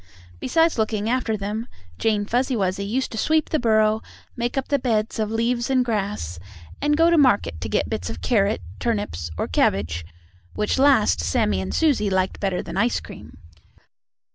[0.39, 1.67] Besides looking after them,
[1.99, 4.01] Jane Fuzzy Wuzzy used to sweep the burrow,
[4.35, 6.39] make up the beds of leaves and grass,
[6.81, 10.03] and go to market to get bits of carrots, turnips or cabbage,
[10.55, 13.37] which last Sammie and Susie liked better than ice cream.